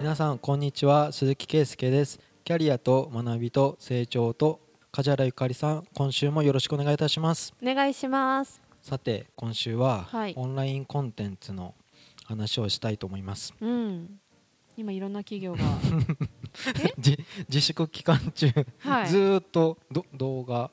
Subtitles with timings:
[0.00, 1.12] 皆さんこんにちは。
[1.12, 2.20] 鈴木圭介です。
[2.42, 4.58] キャリアと学びと成長と
[4.90, 5.84] 梶原ゆかりさん。
[5.92, 7.52] 今週もよろしくお願いいたします。
[7.62, 8.62] お願いします。
[8.80, 10.34] さて今週は、はい。
[10.38, 11.74] オンラインコンテンツの
[12.24, 13.52] 話をしたいと思います。
[13.60, 14.18] うん。
[14.74, 15.58] 今いろんな企業が。
[16.98, 17.18] じ
[17.50, 19.06] 自粛期間中、はい。
[19.06, 20.70] ずーっとど動画。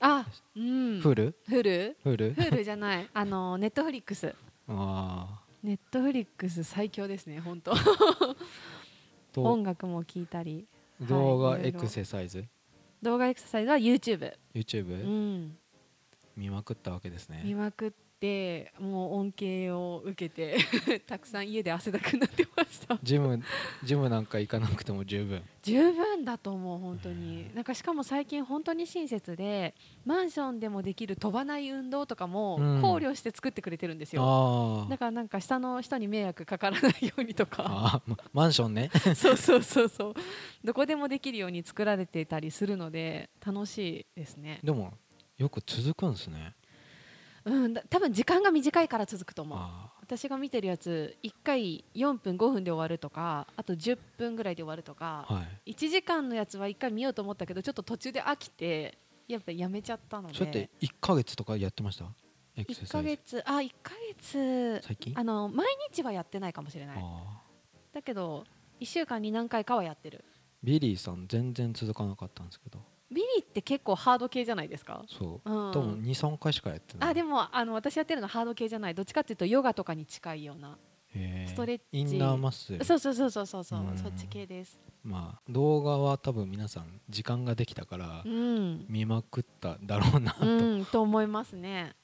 [0.00, 0.24] あ
[0.56, 1.00] うん。
[1.02, 1.36] フル？
[1.46, 1.98] フル？
[2.02, 2.32] フル？
[2.32, 3.06] フルじゃない。
[3.12, 4.34] あのネットフリックス。
[4.68, 7.72] あネットフリックス最強ですね本当。
[9.36, 10.66] 音楽も聞いたり。
[11.00, 12.44] 動画エクササイズ、
[13.02, 15.56] 動画エクササイズは YouTube、YouTube、うん、
[16.36, 17.42] 見まくったわけですね。
[17.44, 20.58] 見まくってもう恩恵を受けて
[21.00, 22.98] たくさん家で汗だくになってました。
[23.02, 23.42] ジム
[23.82, 25.42] ジムなんか行かなくても十分。
[25.62, 27.52] 十分だと思う本当に。
[27.54, 29.74] なんかしかも最近本当に親切で
[30.04, 32.82] マンションでもできる飛ばない運動とかもうん。
[32.82, 34.90] 考慮して作ってくれてるんですよ、あー。
[34.90, 38.02] だからなんか下の人に迷惑かからないようにとか。
[38.32, 38.90] マンションね。
[39.16, 40.14] そうそうそうそう。
[40.62, 44.60] どこでもできるように作られてたりするので楽しいですね。
[44.62, 44.92] でも
[45.38, 46.54] よく続くんですね
[47.44, 49.58] うんだ多分時間が短いから続くと思う。
[49.58, 55.72] あ私が見てるやつ1回4分5分で終わるとかあと10分ぐらいで終わるとかーはい。
[55.72, 60.34] 1時間のやつは1回見ようと思ったけどちょっと途中で飽きてやっぱやめちゃったので。
[60.34, 62.04] それって1ヶ月とかやってました？
[62.56, 65.12] エクササイズ1ヶ月あ1ヶ月最近？
[65.16, 67.04] あの毎日はやってないかもしれない。
[67.92, 68.44] だけど
[68.80, 70.24] 1週間に何回かはやってる。
[70.62, 72.80] ビリーさん全然続かなかったんですけど
[73.10, 75.02] ビリーって結構ハード系じゃないですか？
[75.08, 75.50] そう。
[75.50, 75.72] うん。
[75.72, 77.10] 多分23回しかやってない。
[77.10, 78.94] あでもあの私やってるのハード系じゃない。
[78.94, 80.78] どっちかっていうとヨガとかに近いような
[81.46, 81.84] ストレッチ。
[81.92, 82.84] インナーマッスル。
[82.84, 83.80] そうそうそうそうそうそう。
[83.80, 83.98] うん。
[83.98, 84.78] そっち系です。
[85.02, 91.94] まあ動画は多分皆さん時間ができたからうん、見まくっただろうなと、うん、と思いますね。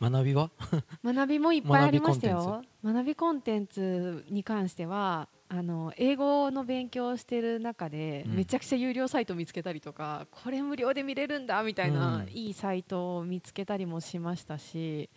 [0.00, 0.50] 学びは？
[1.04, 8.36] 学びもいっぱいありました学よ学びコンテンツに関してはあの英語の勉強をしてる中で、うん。
[8.36, 12.28] めちゃくちゃ有料サイト見つけたりとかこれ無料で見れるんだみたいな、うん。
[12.28, 15.10] いいサイトを見つけたりもしましたし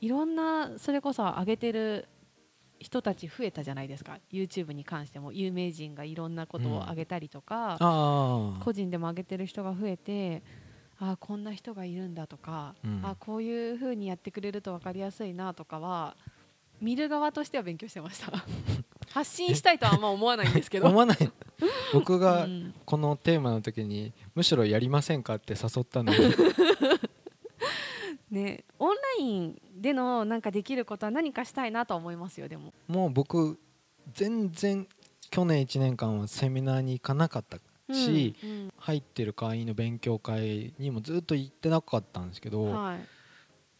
[0.00, 2.06] いろんなそれこそ上げてる
[2.78, 4.18] 人たち増えたじゃないですか。
[4.30, 8.60] YouTube に関しても有名人がいろんなことを上げたりとか、ああ。
[8.62, 10.42] 個人でも上げてる人が増えて
[10.98, 13.00] あーこんな人がいるんだとか、うん。
[13.02, 16.16] あーこういう風にやってくれると分かりやすいなとかは
[16.80, 18.44] 見る側としては勉強してました
[19.16, 20.88] 発信したいとはあんま思わないんですけど。
[20.88, 21.32] 思わない。
[21.94, 22.74] 僕がうん。
[22.84, 26.18] このテーマの時にむしろやりませんかって誘ったのに
[28.30, 32.74] ね、オンラインでのなんかできることは何かしたいなとは思いますよでも。
[32.88, 33.58] もう僕
[34.12, 34.86] 全然
[35.30, 37.58] 去年1年間はセミナーに行かなかった
[37.94, 42.98] し、うん入ってる会員の勉強会にもずっと行ってなかったんですけど、うんはい。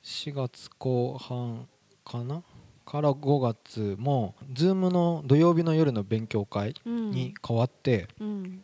[0.02, 1.68] 4月後半
[2.04, 2.42] かな？
[2.86, 7.10] から5月も Zoom の土曜日の夜の勉強会うん。
[7.10, 8.62] に変わってうん。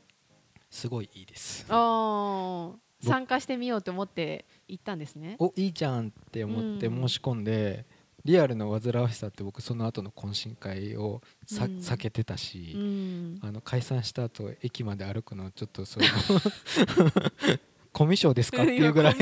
[0.70, 5.36] すごいいいです、参加してみようと思って行ったんですね。
[5.38, 7.08] おいいじゃんって思ってうん。
[7.08, 7.84] 申し込んで、
[8.24, 11.76] リアルの煩わしさって僕その後の懇親会をさ、うん。
[11.78, 13.38] 避けてたし、うん。
[13.42, 16.06] あの解散した後駅まで歩くのちょっとその
[17.92, 19.14] コミュ障ですかっていうぐらい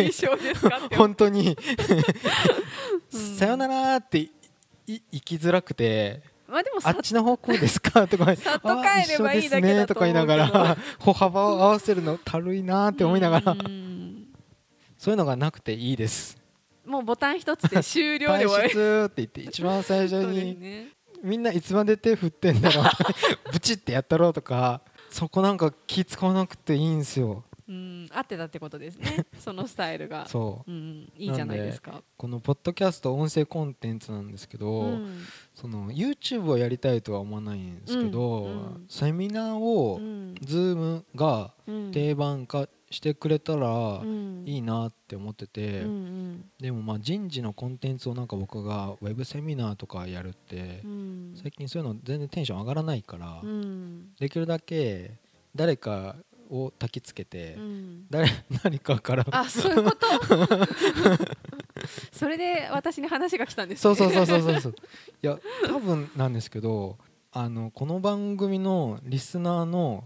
[0.96, 1.56] 本当に。
[3.12, 4.28] う んさよならって
[4.90, 8.06] いい行きづらくてまあでもさあっちの方向ですか？
[8.08, 13.52] とかさっとあ帰ればいいだけだととか言いながら 歩幅を合わせるのたるいなって思いながら。
[13.52, 14.26] うん。
[14.98, 16.36] そういうのがなくていいです。
[16.84, 18.74] もうボタン一つで終了で退終わり。
[18.74, 20.60] 出って言って一番最初に。
[20.60, 20.88] ね。
[21.22, 22.84] みんないつまで手振ってんだろう。
[23.52, 24.82] ブチってやったろうとか。
[25.10, 29.24] そこなんか気使わなくていいんですようん合ってたってことですね。
[29.38, 30.26] そのスタイルが。
[30.26, 30.70] そう。
[30.70, 32.02] うんいいじゃないですか。
[32.16, 35.20] このポッドキャスト音声コンテンツなんですけど、うん。
[35.54, 38.84] その YouTube をやりたいとは思わないんですけど、うんうん。
[38.88, 41.92] セミナーをうん Zoom がうん。
[41.92, 44.42] 定番化してくれたらうん。
[44.46, 46.50] いいなって思ってて、うん。
[46.58, 51.34] でもまあ人事のコンテンツをなんか僕がウェブセミナーとかやるってうん。
[51.36, 54.12] 最近そういうの全然テンション上がらないから、うん。
[54.18, 55.14] できるだけ
[55.54, 56.16] 誰か
[56.50, 58.06] を焚きつけて、うん。
[58.10, 58.28] 誰
[58.62, 60.06] 何かからあそういうこと？
[62.12, 63.94] それで私に話が来たんですね。
[63.94, 64.60] そうそうそうそうそう。
[64.60, 64.74] そう
[65.22, 66.98] いや多分なんですけど
[67.32, 70.04] あのこの番組のリスナーの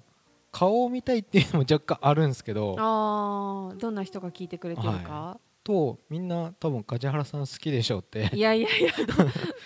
[0.53, 8.31] 顔を見たいっていうのも若干あるんですけどあーどんな人が聞いてくれてるか、はとみんな多分梶原さん好きでしょうって。
[8.35, 8.93] い、やいやいや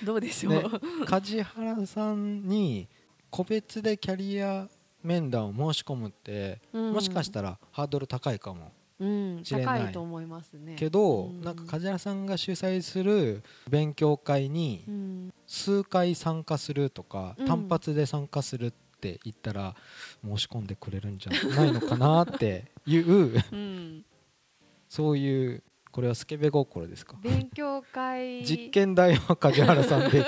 [0.01, 0.63] どどうでしょう、ね
[1.05, 2.89] 梶原さんに
[3.31, 4.69] 個別でキャリア
[5.03, 6.93] 面談を申し込むって、うん。
[6.93, 8.73] もしかしたらハードル高いかも。
[9.01, 9.81] うん、しれない。
[9.85, 10.75] 高いと思いますね。
[10.77, 11.41] けど、うん。
[11.41, 15.35] なんか梶原さんが主催する勉強会にうん。
[15.47, 17.47] 数回参加するとか、うん。
[17.47, 19.77] 単発で参加するって言ったら
[20.25, 24.05] 申し込んでくれるんじゃないのかなっていううん、
[24.89, 25.63] そういう
[25.93, 27.17] これはスケベ心ですか？
[27.23, 28.45] 勉強会。
[28.45, 30.25] 実験台は梶原さんで。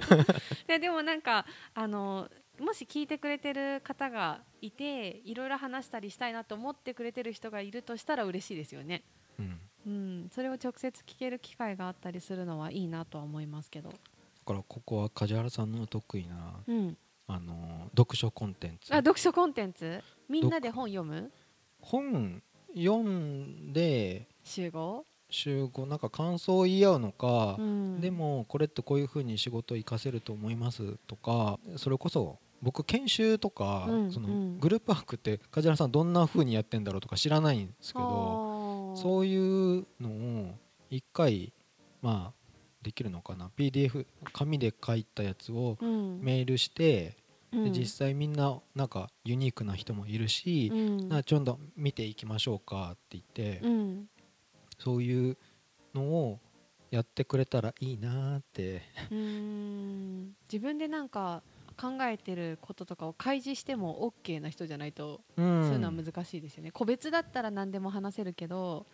[0.66, 2.28] ででもなんかあの
[2.60, 9.02] もし聞いてくれてる方がいていろいろ話したりしたいなと思ってくれてる人がいるとしたら嬉しいですよね、
[9.38, 9.60] うん。
[9.86, 13.94] うん、それを直接聞ける機会があったりするのはいいなとは思いますけど、だ
[14.46, 16.96] からここは梶原さんの得意なうん、
[17.28, 18.92] あの読書コンテンツ。
[18.92, 20.02] あ読書コンテンツ？
[20.28, 21.30] みんなで本読む？
[21.80, 22.42] 本
[22.74, 34.58] 読んで集合、集合なんか感想を言い合うのかう、ん、でもこれってこういうふうに仕事を活かせると思いますとかそれこそ僕研修とか、うんそのうん。
[34.58, 40.54] グループワークって梶原さんどんなふうにやってんだろうとか知らないんですけどどそういうのを
[40.90, 41.52] 一回
[42.02, 42.46] まあ
[42.82, 43.50] できるのかな。
[43.56, 46.20] PDF 紙で書いたやつをうん。
[46.20, 47.16] メールして、
[47.52, 47.64] うん。
[47.64, 51.08] で実際みんななんかユニークな人もいるし、うん。
[51.08, 54.06] なちょっと見ていきましょうかって言って、うん。
[54.78, 55.36] そういう
[55.94, 56.38] のを
[56.90, 58.82] やってくれたらいいなって。
[59.10, 60.36] うん。
[60.50, 61.42] 自分でなんか
[61.76, 65.62] 考えてることとかを開示しても OK な人じゃないとうん。
[65.64, 68.86] そういうのは難しいですよね、個別だったら何でも話せるけど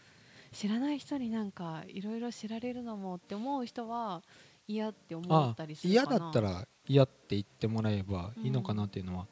[0.52, 4.22] 知らない人になんかいろいろ知られるのもって思う人は
[4.68, 6.18] 嫌って思あったりする嫌かな。
[6.18, 9.26] だったら嫌って言ってもらえばいいのかなっていうのは、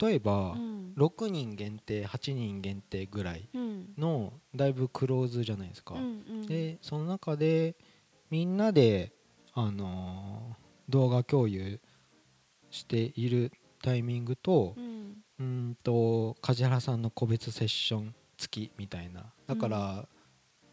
[0.00, 0.92] 例えば、うん。
[0.96, 3.94] 6人限定8人限定ぐらいうん。
[3.96, 6.04] のだいぶクローズじゃないですか、うんう
[6.44, 6.46] ん。
[6.46, 7.74] でその中で
[8.30, 9.12] みんなで、
[9.54, 10.60] あのー
[10.90, 11.78] 動画共有
[12.70, 13.52] している
[13.82, 15.16] タイミングとうん。
[15.38, 19.32] うーんと梶原さんの個別セッション付きみたいな。
[19.46, 20.08] だから、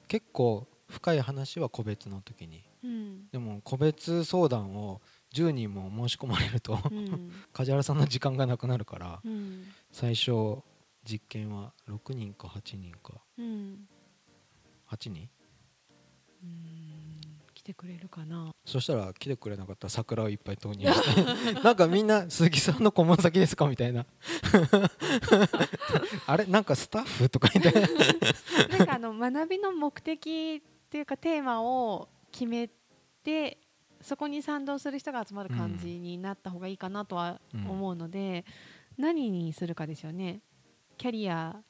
[0.07, 2.63] 結構深い話は個別の時に。
[2.83, 3.29] うん。
[3.29, 5.01] でも個別相談を
[5.33, 7.31] 10人も申し込まれるとうん。
[7.53, 9.65] 梶原さんの時間がなくなるからうん。
[9.91, 10.61] 最初
[11.03, 13.21] 実験は6人か8人か。
[13.37, 13.87] うん。
[14.89, 15.29] 8人？
[16.43, 16.96] うん。
[16.96, 16.96] 来
[17.67, 18.55] てくれるかな。
[18.65, 21.53] そしたら来てくれなかったら桜をいっぱい投入して。
[21.61, 24.05] なんかみんな鈴木さんの顧問先ですかみたいな。
[26.25, 26.45] あれ？
[26.45, 27.81] なんかスタッフとかみたいな。
[28.77, 32.69] なんかあの学びの目的っていうかテーマを決め
[33.23, 33.59] て
[34.01, 38.45] そこに賛同する人が集まる感じになった方がいいかなとは思うので、
[38.97, 40.41] 何にするかですよね。
[40.97, 41.61] キャリア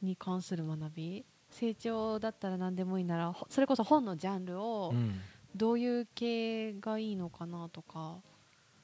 [0.00, 1.26] に関する学び
[1.58, 5.20] 成長だったら何でもいいならほそれこそ本のジャンルをうん。
[5.54, 8.16] どういう系がいいのかなとか、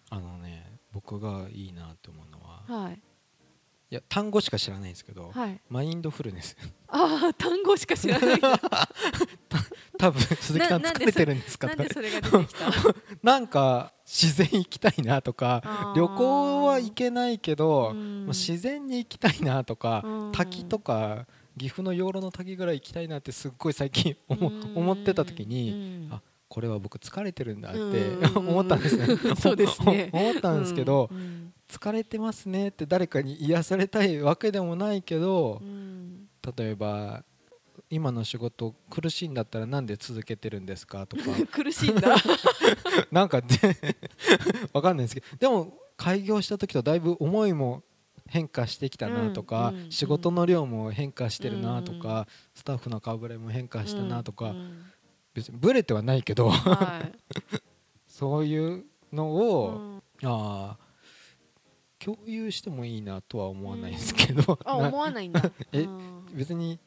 [0.08, 2.94] あのね僕がいいなって思うのははい。
[2.94, 6.56] いや単語しか知らないんですけど、はい、マインドフルネス。
[6.88, 8.40] ああ単語しか知らない。
[9.98, 11.66] 多分鈴木さんななんで疲れてるんですか？
[11.66, 12.70] なんとかでそれが出てきた？
[13.22, 18.26] なんか自然行きたいなとか旅行は行けないけど、うん。
[18.28, 20.32] 自然に行きたいなとか、うん。
[20.32, 21.26] 滝とか
[21.58, 26.12] 岐阜の養老の滝ぐらい行きたいなってすっごい最近思ってた時に、うん。
[26.12, 28.36] あこれは僕疲れてるんだってうん。
[28.48, 29.34] 思ったんですね。
[29.36, 30.10] そうですね。
[30.14, 31.52] 思ったんですけど、うん。
[31.68, 36.28] 疲れてますねって誰かに癒されたいわけでもないけどう、ん。
[36.56, 37.24] 例えば
[37.88, 41.22] 今の仕事苦しいんだったらなんで続けてるんですかとか。
[41.50, 42.16] 苦しいんだ。
[43.10, 43.46] なんかで
[44.72, 45.26] わかんないですけど。
[45.38, 47.82] でも開業した時とだいぶ思いも
[48.32, 54.84] 変化してきたなとか、うんうん仕事の量も変化してるなとか、うんスタッフの顔ぶれも変化したなとか、うん
[55.34, 57.12] 別にブレてはないけどはい。
[58.06, 60.28] そういうのを、うん。
[60.28, 60.92] あー
[62.04, 65.40] 共有してもいいなとは思わないんですけど、あな思わないんだ。
[65.70, 66.26] えうん。
[66.34, 66.80] 別に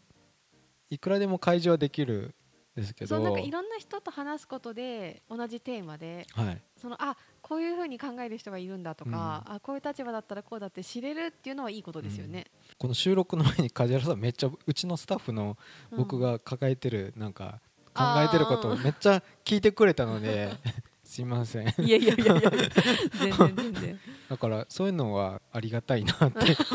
[0.89, 2.44] いくらでも会場はできるん
[2.75, 3.15] ですけど。
[3.15, 12.45] そうなんかいろんな人と話すことで同じテーマではい、そのあこういうふうに考える人がいるんだとか、あこういう立場だったらこうだって知れるっていうのはいいことですよね。
[12.77, 15.57] この収録の前に梶原さんめっちゃうちのスタッフの
[15.91, 15.97] うん。
[15.97, 17.61] 僕が抱えてるなんか
[17.93, 20.51] 考えてることをめっちゃ聞いてくれたので
[21.05, 21.67] すいません。
[21.77, 22.51] いやいやいやいや。
[22.51, 23.99] 全然全然。
[24.27, 26.57] だからそういうのはありがたいなって。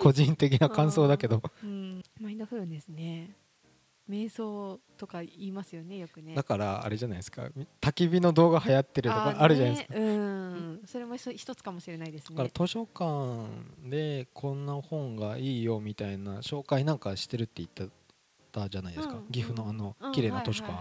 [0.00, 1.42] 個人的な感想だけど。
[1.62, 2.02] うん。
[2.20, 3.36] マインドフルネスね
[4.08, 6.34] 瞑想とか言いますよねよくね。
[6.34, 7.48] だからあれじゃないですか。
[7.80, 9.94] 焚き火の動画流行ってるとかあるじゃないですか。
[9.94, 10.80] かうん。
[10.86, 12.36] それも一一つかもしれないですね。
[12.36, 13.48] だから図書館
[13.88, 17.88] でこんな本がいいよみたいな紹介なんかしてるって言って
[18.52, 19.24] たじゃないですか、うん。
[19.32, 20.12] 岐阜のあのうん。
[20.12, 20.78] 綺麗な図書館、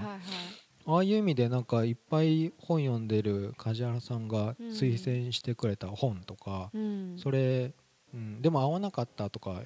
[0.87, 7.15] ああいう意味でなんかいっぱい本読んでる梶原さんが推薦してくれた本とか、うん。
[7.17, 7.73] それ、
[8.13, 9.63] うん、でも合わなかったとか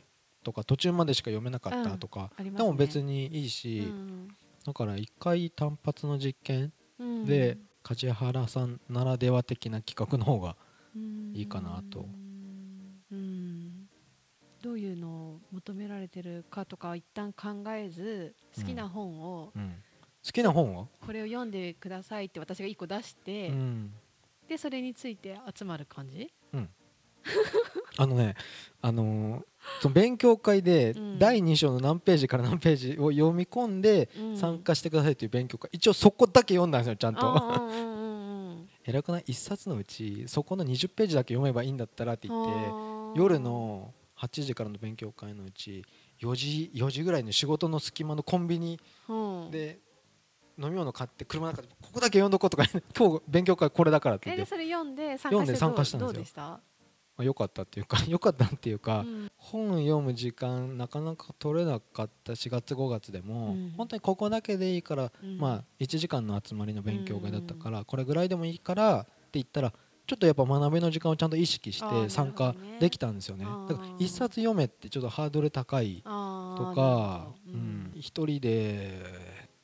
[0.49, 2.65] ととか途中までしか読めなかったとか、ありますね。
[2.65, 4.27] でも別にいいし、うん
[4.65, 7.25] だから一回単発の実験うん。
[7.25, 10.57] で梶原さんならでは的な企画の方が
[10.95, 11.31] うん。
[11.33, 12.05] いいかなと。
[13.11, 13.87] うん。
[14.61, 19.75] どういうのを求められてるかとかは一旦考えず好きな本を、うん。
[20.25, 23.93] 好きな本は、これを読んでくださいって私が1個出して、うん、
[24.49, 26.29] でそれについて集まる感じ？
[28.01, 28.35] あのね、
[28.81, 29.43] あのー
[29.81, 31.19] その勉強会でうん。
[31.19, 34.37] 第2章の何ページから何ページを読み込んでうん。
[34.37, 35.69] 参加してくださいという勉強会。
[35.73, 37.21] 一応そこだけ読んだんですよちゃんと。
[38.85, 42.51] 偉くない？1冊のうちそこの20ページだけ読めばいいんだったらって言って
[43.19, 45.83] 夜の8時からの勉強会のうち
[46.21, 48.79] 4時 ,4 時ぐらいの仕事の隙間のコンビニ
[49.09, 49.13] う
[49.47, 49.51] ん。
[49.51, 49.79] で
[50.57, 52.63] 飲み物買って車の中でここだけ読んどこうとか
[52.97, 54.45] 今日勉強会これだからって言って。
[54.45, 55.31] それ読んで参
[55.75, 56.59] 加したんですよ
[57.19, 59.31] まあ良かったっていうか 良かったっていうか、うん。
[59.35, 63.73] 本読む時間なかなか取れなかった4月5月でも、うん。
[63.75, 65.37] 本当にここだけでいいから、うん。
[65.37, 69.73] まあ1時間の集まりの勉強会だったから、これぐらいでもいいからって言ったら
[70.07, 73.45] ちょっとやっぱ学びの時間をちゃんと意識して参加できたんですよね。
[73.45, 73.69] あー。
[73.69, 76.09] だから1冊読めってちょっとハードル高いと
[76.73, 79.03] かうん一人で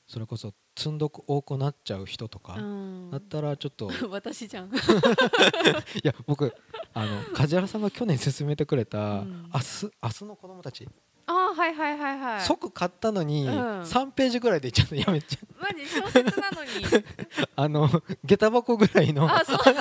[0.06, 3.10] それこそ積んどく多くなっちゃう人とかうん。
[3.12, 4.72] だったらちょっと、い 私じゃん。
[6.04, 6.54] や僕
[6.94, 10.88] あの梶原さんが去年勧めてくれたうん「明日明日の子供たち」
[11.28, 12.42] あーはいはいはいはい。
[12.42, 13.82] 即買ったのにうん。
[13.82, 15.88] 3ページぐらいでちょっとやめちゃうマジ？
[15.88, 16.70] 小説なのに？
[17.56, 17.90] あの
[18.24, 19.26] 下駄箱ぐらいの。
[19.34, 19.58] あそう。
[19.58, 19.76] すっごい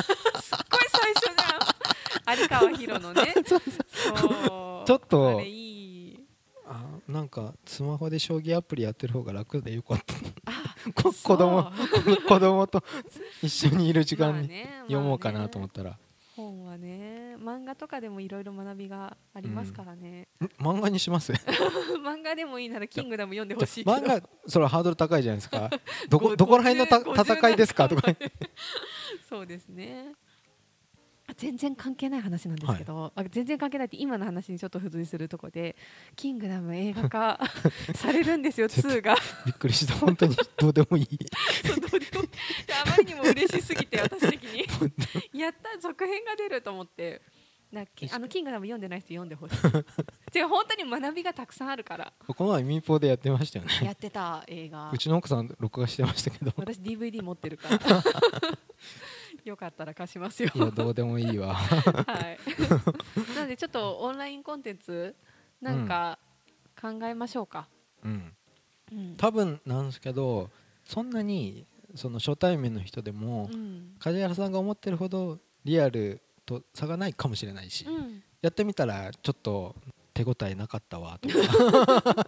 [0.90, 2.38] 最初じゃん。
[2.40, 3.34] 有川博のね。
[3.46, 3.60] そう
[4.86, 5.52] ちょっとあれい
[6.12, 6.20] い。
[6.66, 9.98] あなんかスマホで将棋アプリやってる方が楽でよかっ
[10.43, 10.43] た
[10.94, 11.70] 子供
[12.28, 12.82] 子供と
[13.42, 15.98] 一緒にいる時間にまあね読もうかなと思まあねったら、
[16.36, 20.44] 本はね漫画とかでもいろいろ学びがありますからね、ん？
[20.62, 21.32] 漫画にします？
[22.04, 23.84] 漫画でもいいなら「キングダム」読んでほしい。
[23.84, 25.70] 漫画それはハードル高いじゃないですか。
[26.08, 27.88] どこごどこら辺のた50戦いですか？
[27.88, 28.02] とか
[29.28, 30.12] そうですね。
[30.12, 30.23] あ
[31.36, 35.76] 全然関係ない話なんですけど、あ全然関係ないって今の話にちょっと付随するとこで
[36.16, 37.40] 「キングダム」映画化
[37.94, 39.16] されるんですよ2が。
[39.46, 39.94] びっくりした。
[39.94, 41.18] 本当にどうでもいい。
[41.66, 42.28] そうどうでもいい。
[42.84, 45.40] あまりにも嬉しすぎて 私的に。
[45.40, 47.22] やった続編が出ると思って。
[47.72, 50.38] だっけあの「キングダム」読んでない人読んでほしい。
[50.38, 52.12] 違う本当に学びがたくさんあるから。
[52.24, 53.72] この前民放でやってましたよね。
[53.82, 54.90] やってた映画。
[54.92, 56.52] うちの奥さん録画してましたけど。
[56.56, 57.78] 私 DVD 持ってるから
[59.44, 60.50] よかったら貸しますよ。
[60.54, 61.54] いやどうでもいいわ。
[62.08, 62.38] はい。
[63.36, 65.14] なのでちょっとオンラインコンテンツ
[65.60, 66.18] なんか
[66.80, 67.68] 考えましょうか、
[68.02, 68.34] うん。
[68.90, 69.16] うん。
[69.16, 70.50] 多分なんですけど
[70.84, 73.96] そんなにその初対面の人でもうん。
[73.98, 78.22] 梶原さんが思ってるほどリアルと差がないかもしれないし、うん。
[78.40, 79.76] やってみたらちょっと
[80.14, 82.26] 手応えなかったわとか。